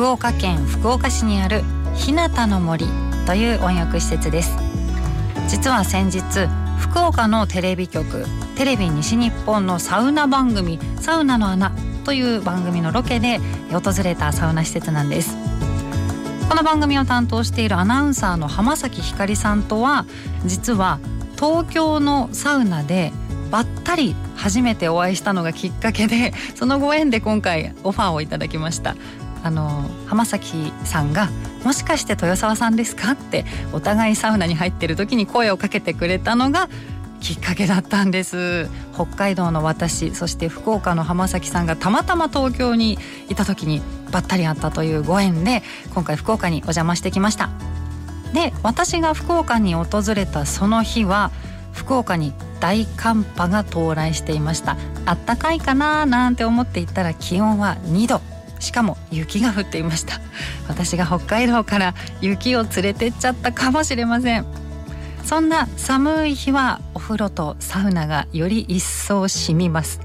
[0.00, 1.62] 福岡県福岡市にある
[1.94, 2.86] 日向の森
[3.26, 4.56] という温浴施設です。
[5.46, 6.22] 実は先日
[6.78, 8.24] 福岡のテレビ局
[8.56, 11.72] テレビ西日本のサウナ番組サウナの穴
[12.06, 13.40] という番組のロケで
[13.70, 15.36] 訪れたサウナ施設なんです。
[16.48, 20.06] この番組を担当しているアナウンサーの浜崎ひかりさんとは
[20.46, 20.98] 実は
[21.38, 23.12] 東京のサウナで
[23.50, 28.96] ばったり初めてお会いしたのがきっかけでそのご縁で今回オファーをいただきました。
[29.42, 31.28] あの浜崎さんが
[31.64, 36.68] 「もしかして豊沢さんですか?」ってお互いサウナに入ってる時に声をかけてくれたのが
[37.20, 38.68] きっかけだったんです。
[38.94, 45.62] 北海道の私そして福岡の浜崎さんがたまたま東京にいた時にばったり会ったというご縁で
[45.94, 47.50] 今回福岡にお邪魔してきました。
[48.32, 51.30] で私が福岡に訪れたその日は
[51.72, 54.76] 福岡に大寒波が到来していました。
[55.04, 58.20] あったかいかななんて思っていったら気温は2度。
[58.60, 60.20] しかも雪が降っていました。
[60.68, 64.46] 私が北海道から雪を連れてっちゃったかもしれません。
[65.24, 70.00] そんな寒い日はお風呂とサウナがより一層染みます。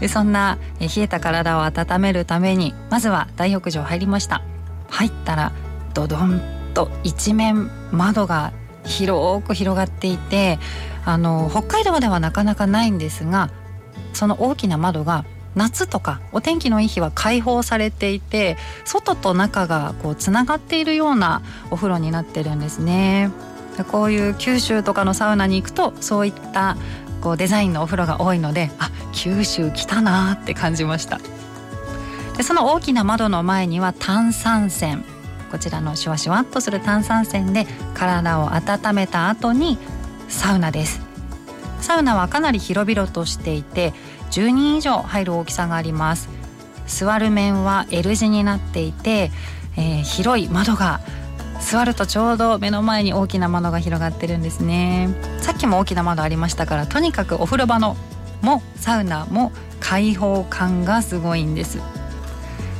[0.00, 4.42] でそんな冷えた体を温めるためにまずは大浴場入りました。
[4.88, 5.52] 入ったら
[5.94, 6.40] ドドン
[6.74, 8.52] と一面窓が
[8.84, 10.58] 広く広がっていて
[11.04, 13.50] あの北海道ではなかなかないんですが
[14.12, 15.24] その大きな窓が
[15.56, 23.30] 夏とかお天気のいい日は開放されていて外と中がこうつながっているようなお風呂になってるんですね。
[23.90, 26.76] こういう九州とかのサウナに行くとそういった
[27.20, 31.20] こうデザインのお風呂が多いのであ九州来たなって感じました。
[32.36, 35.02] でその大きな窓の前には炭酸泉。
[35.50, 39.78] こちらのシュワシュワっとする炭酸泉で体を温めた後に
[40.28, 41.05] サウナです。
[41.86, 43.94] サウナはかなり広々としていて
[44.32, 46.28] 10人以上入る大きさがあります。
[46.88, 49.30] 座る面は L 字になっていて、
[49.76, 51.00] えー、広い窓が
[51.60, 55.14] 座るとちょうど目の前に大きな窓が広がってるんですね。
[55.38, 57.96] さっきも大きな窓ありましたからとにかくお風呂場の
[58.42, 61.78] もサウナも開放感がすごいんです。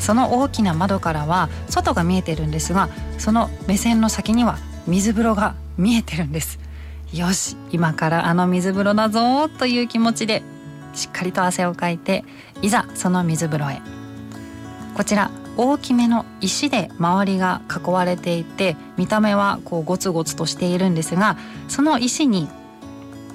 [0.00, 2.88] その大きな窓からは外が見えてるんですが
[3.18, 6.63] その目線の先には水風呂が見えてるんです。
[7.14, 10.42] よし今からあの水風呂だぞという気持ちで
[10.94, 12.24] しっかりと汗をかいて
[12.60, 13.80] いざその水風呂へ。
[14.96, 21.36] こちら大きめの石で周りが囲われていて見た目はこうゴツゴツとしているんですが
[21.68, 22.48] その石に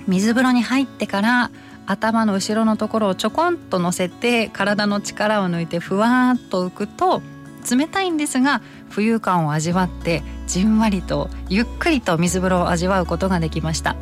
[0.07, 1.51] 水風呂に入ってから
[1.85, 7.21] 頭の後ろのところをちょこんと乗せて体の力を抜いてふわっと浮くと
[7.69, 13.95] 冷たいんですが浮遊感を味わってじんわりとゆっくりと水風呂を味わうことができました。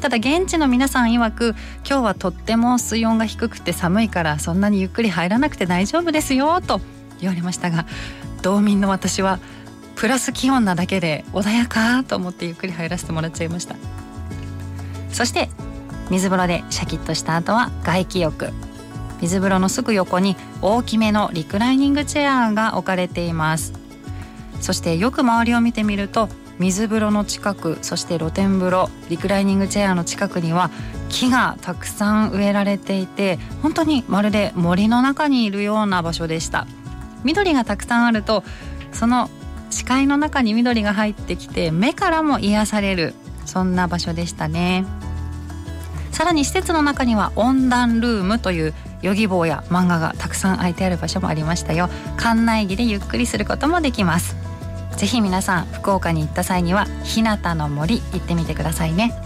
[0.00, 1.54] ただ現地の皆さん曰く
[1.86, 6.80] 今日はとっても水温が低くて寒いからそんなにゆっくり入らなくて大丈夫ですよと
[7.20, 7.84] 言われましたが
[8.40, 9.40] 道民の私は
[9.96, 13.76] プラス気温なだけで穏やかと思ってゆっくり入らせてもらっちゃいました。
[15.12, 15.50] そして
[16.08, 18.52] 水風呂でシャキッとした後は外気浴。
[19.20, 23.72] 水風呂のすぐ横に大きめのリクライニングチェアが置かれています。
[24.60, 30.70] そしてよく周りを見てみると水風呂の近くそして露天風呂リクライニングチェアの近くには
[31.08, 36.66] 木がたくさん植えられていて本当にまるで森の中にいるような場所でした。
[37.24, 38.44] 緑がたくさんあると
[38.92, 39.30] その
[39.70, 43.14] 視界の中に緑が入ってきて目からも癒される
[43.46, 44.84] そんな場所でしたね。
[46.12, 51.88] さらに施設の中には温暖ルームというヨギボーや漫画がたくさん空いてある場所もありましたよ。
[52.16, 54.36] 館内着でゆっくりすることもできます。
[54.96, 59.20] ぜひ皆さん福岡に行った際には日向の森行ってみてくださいね。